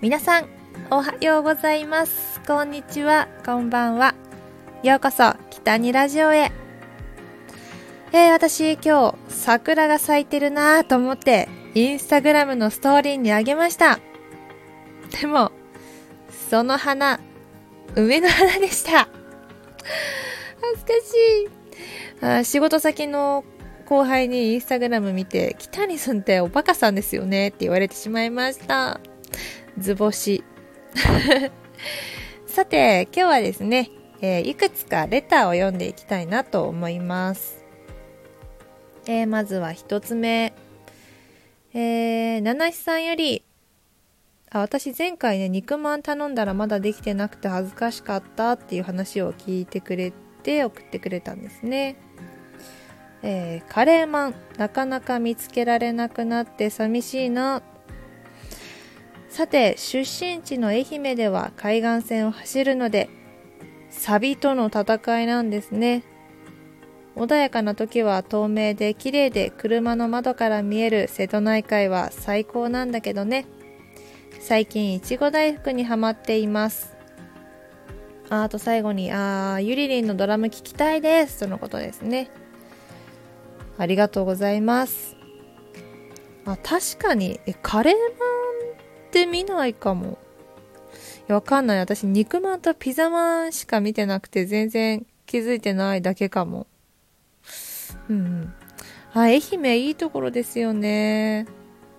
[0.00, 0.48] 皆さん、
[0.92, 2.40] おはようございます。
[2.46, 4.14] こんにちは、こんばんは。
[4.84, 6.52] ようこそ、北にラジオへ。
[8.12, 13.98] えー、私、今日、桜が咲いてるなぁと思って、インスタグラムのストーリーにあげました。
[15.20, 15.50] でも、
[16.48, 17.18] その花、
[17.96, 19.08] 梅の花でした。
[20.62, 20.92] 恥ずか
[22.20, 22.24] しい。
[22.24, 23.44] あ仕事先の
[23.86, 29.00] 後輩にインスタグラム見て、北谷さんっておバカさんですよねって言われてしまいました。
[29.78, 30.42] 図星。
[32.46, 37.64] さて、今日はですね、えーいくつかレターを読んでいきたいなと思います。
[39.06, 40.52] えーまずは一つ目。
[41.74, 43.44] えー、七七さんより、
[44.50, 51.96] あ、私前回ね、肉まん頼んだらまだできてなくて恥ずかしかったっていう話を聞いてくれて送ってくれたんですね。
[53.22, 57.62] えーカレーマン、なかなか見つけられなくなって寂しいな。
[59.38, 63.08] さて、出身地の愛媛では海岸線を走るので、
[63.88, 66.02] サビとの戦いなんですね。
[67.14, 73.46] 穏やかな時は透明で綺麗で車の窓から見える瀬戸内海は最高なんだけどね。
[74.40, 76.96] 最近いちご大福にハマっています。
[78.30, 81.38] ああと最後に、あー、ゆりりんのドラム聞きたいです。
[81.38, 82.28] とのことですね。
[83.78, 85.14] ありがとうございます。
[86.44, 88.27] あ、確かに、え、カレーマ
[89.08, 90.18] って見ないかも。
[91.28, 91.78] わかんない。
[91.78, 96.66] 私、肉まんとピザまんしか見てなくて、全然気づいてないだけかも。
[98.08, 98.54] うんうん。
[99.14, 101.46] あ、愛媛いいところですよね。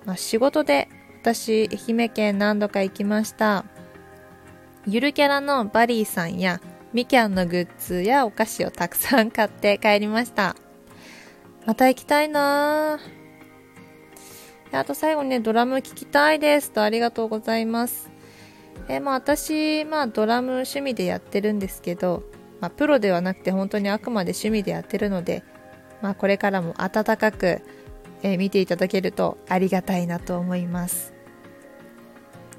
[0.06, 0.88] まあ、仕事で、
[1.22, 3.66] 私、愛媛県何度か行きました。
[4.88, 6.62] ゆるキャラのバリーさんや、
[6.94, 10.56] みきゃんのグッズやお菓子をたくさん買って帰りました。
[11.66, 13.19] また行きたいなぁ。
[14.72, 18.12] あと最後にね、ドラム聞きたいですとありがとうございます。
[18.88, 22.24] えまあ私、まあドラム趣味でやってるんですけど、
[22.59, 25.44] まあプロではなくて本当にあくまで趣味でやってるので、
[26.02, 27.62] まあこれからも温かく、
[28.22, 31.13] えー見ていただけるとありがたいなと思います。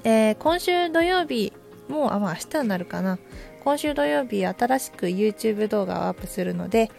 [0.03, 1.53] えー今週土曜日、
[1.87, 3.19] もう、あ、まあ明日になるかな。
[3.63, 6.91] 今週土曜日新しく YouTube 動画をアップするので、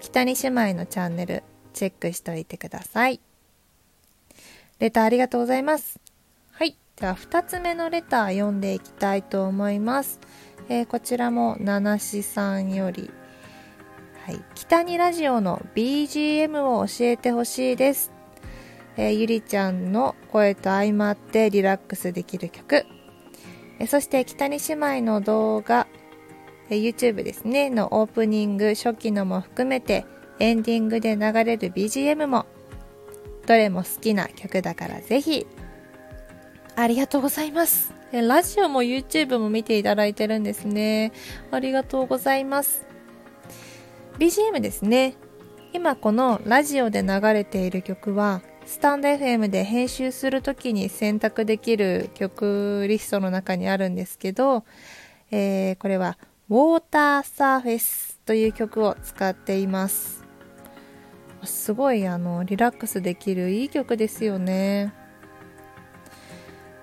[0.00, 3.25] 北に姉妹のチャンネルチェックしておいてください。
[4.78, 5.98] レターありがとうございます。
[6.52, 6.76] はい。
[6.96, 10.20] では、二つ目のレター読んでいきたいと思います。
[10.68, 13.10] えーこちらも、七しさんより、
[14.26, 14.44] はい。
[14.54, 18.12] 北にラジオの BGM を教えてほしいです。
[18.98, 22.84] えーゆりちゃんの声と相まってリラックスできる曲。
[23.78, 25.86] えーそして、北に姉妹の動画、
[26.68, 30.04] えー YouTube ですね、のオープニング、初期のも含めて、
[30.38, 32.44] エンディングで流れる BGM も、
[33.46, 35.46] どれも好きな曲だからぜひ、
[36.74, 37.94] ありがとうございます。
[38.12, 41.12] ラジオも YouTube も見ていただいてるんですね。
[41.50, 42.86] ありがとうございます。
[44.18, 45.14] BGM ですね。
[45.72, 54.64] 今このラジオで流れている曲は、スタンド FM で編集するときに選択できる曲リストの中にあるんですけど、
[55.30, 56.18] えーこれは、
[56.48, 60.25] ウォーターサーフェスという曲を使っています。
[61.46, 64.92] すごいあの、リラックスできるいい曲ですよね。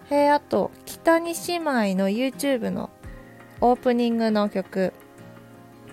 [0.09, 2.90] えーあと、北に姉妹の YouTube の
[3.62, 4.94] オープニングの曲。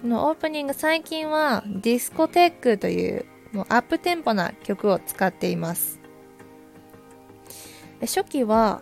[0.03, 6.01] のオープニング最近はディスコテックというもうアップテンポな曲を使っています。
[8.01, 8.81] 初期は、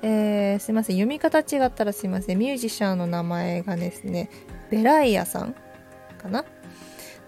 [0.00, 4.30] えーすいません、読み方違ったらすいません、ミュージシャンの名前がですね、
[4.70, 5.54] ベライアさん
[6.16, 6.44] かな？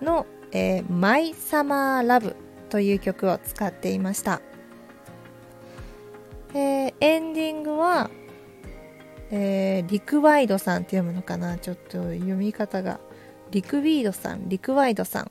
[0.03, 2.37] の、えー、マイサマーラブ
[2.69, 4.41] という曲を使っていました。
[6.55, 8.11] えーエンディングは、
[9.31, 11.59] えーリクワイドさんって読むのかな？
[11.59, 13.01] ちょっと読み方が。
[13.51, 15.31] リクウィードさん、リクワイドさん。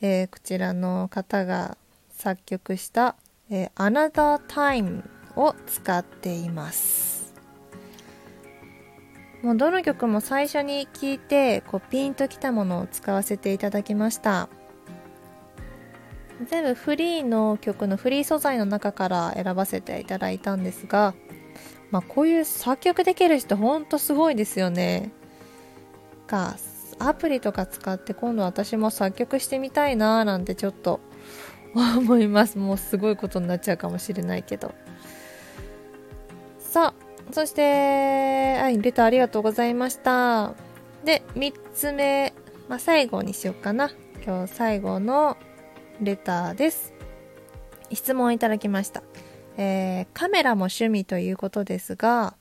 [0.00, 1.76] えーこちらの方が
[2.10, 3.16] 作曲した、
[3.50, 5.02] えー Another Time
[5.36, 7.23] を使っています。
[9.44, 14.48] もうどの曲も最初に聴いてこうピンときたものを使わせていただきました。
[16.48, 21.14] 全部フリーの曲のフリー素材の中から選ばせていただいたんですが、
[21.90, 25.12] まあ、こういう作曲できる人ほんとすごいですよね。
[26.26, 26.56] か
[26.98, 31.00] アプリとか使って今度私も作曲してみたいなーなんてちょっと
[31.74, 32.56] 思います。
[32.56, 34.74] もうすごいことになっちゃうかもしれないけど。
[36.58, 37.03] さあ、
[37.34, 40.54] そして、はい、レターありがとうございました。
[41.04, 42.32] で、3つ目、
[42.68, 43.90] まあ、最後にしようかな。
[44.24, 45.36] 今日最後の
[46.00, 46.92] レターです。
[47.92, 49.02] 質問いただきました。
[49.56, 52.36] えー、カメラも趣味ということですが、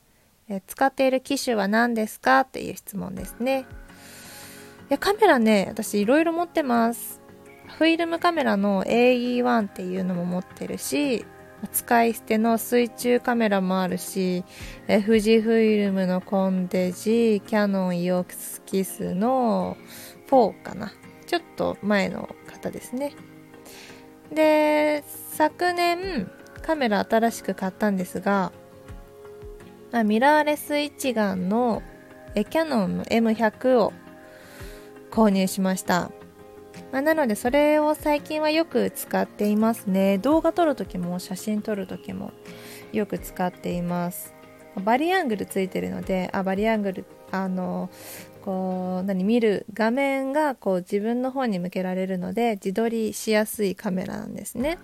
[0.48, 3.62] えー、使っている機種は何ですかっていう質問ですね。
[3.62, 3.64] い
[4.90, 7.20] や、カメラね、私いろいろ持ってます。
[7.80, 11.26] フィルムカメラの AE1 っていうのも持ってるし、
[11.72, 14.44] 使い捨ての水中カメラもあるし、
[14.88, 19.78] え富士フイルムのコンデジ、キャノンイオスキスの
[20.30, 20.92] 4かな。
[21.26, 23.14] ちょっと前の方ですね。
[24.32, 26.30] で、昨年
[26.62, 28.52] カメラ新しく買ったんですが、
[30.06, 31.84] ミラーレス一眼の
[32.36, 33.94] えキャノンの M100 を
[35.12, 36.12] 購入しました。
[36.92, 40.18] まあ、なのでそれを最近はよく使っていますね。
[40.20, 42.32] 動画撮るときも写真撮るときも
[42.92, 44.34] よく使っています。
[44.84, 47.90] バリアングルついてるのであバリアングルあの
[48.42, 54.78] こう何見る画面がこう自分の方に向けられるので自撮りしやすいカメラなんですね。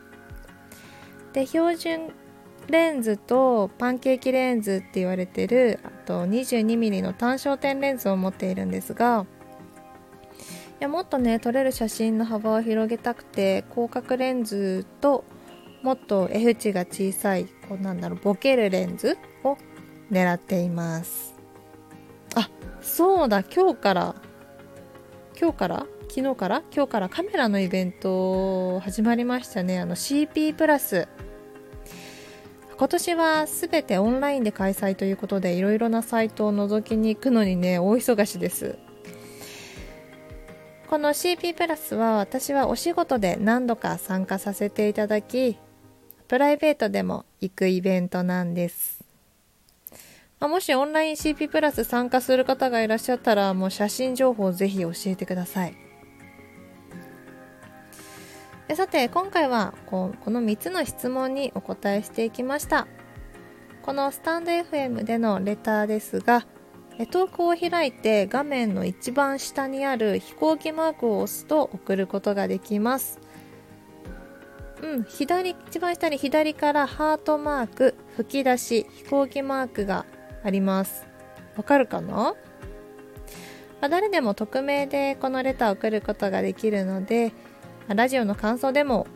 [1.34, 2.12] で標準
[2.70, 9.26] レンズとパンケーキレンズって言われてるあと 22mm の単焦点レンズを持っているんですが
[10.80, 15.26] やもっとね撮れる写真の幅を広げたくて広角レンズと
[15.84, 19.58] もっと F 値が小さいこうなんだろうボケるレンズを
[20.12, 21.36] 狙っています。
[22.36, 22.50] あ
[22.82, 24.16] そうだ今日から
[25.40, 25.86] 今日から？
[26.10, 26.64] 昨日から？
[26.76, 29.80] 今日からカメラのイベント始まりましたね。
[29.80, 31.08] あの CP プラス。
[32.78, 38.78] 今年は全てオンラインで開催ということでいろいろなサイトを覗きに行くのにね大忙しです。
[40.90, 45.60] この CP プラスは私はお仕事で何度か参加させていただき
[46.28, 49.06] プライベートでも行くイベントなんです、
[50.40, 55.78] まあ、もしオンライン CP プラス参加する方がいらっしゃったらもう写真情報をぜひ教えてください。
[58.68, 62.88] でさて今回はここの3つの質問にお答えしていきました。
[63.84, 66.48] このスタンド FM でのレターですが
[67.08, 73.20] トークを開いて画面の一番下にある飛行機マークを押すと送ることができます。
[74.82, 80.06] うん、左、一番下に左からハートマーク、吹き出し、飛行機マークが
[80.44, 81.06] あります。
[81.58, 82.36] わかるかな、
[83.82, 87.34] あ、誰でも匿名でこのレターを送ることができるので、
[87.88, 89.08] ラジオの感想でも、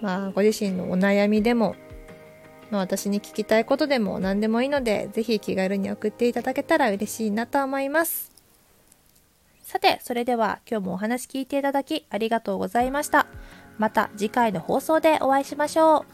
[0.00, 1.76] まあ、ご自身のお悩みでも
[2.70, 8.32] まあ、私に聞きたいことでも何でもいいので、ぜひ気軽に送っていただけたら嬉しいなと思います。
[9.62, 13.26] さて、それでは今日もお話聞いていただきありがとうございました。
[13.78, 16.06] また次回の放送でお会いしましょ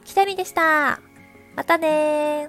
[0.00, 0.04] う。
[0.04, 1.00] きたりでした。
[1.54, 2.48] またね